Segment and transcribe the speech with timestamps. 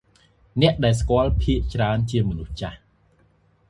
[0.61, 2.77] អ្នកដែលស្គាល់ ភាគច្រើនជាមនុស្សចាស់។